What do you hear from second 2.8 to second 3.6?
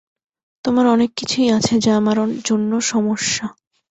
সমস্যা।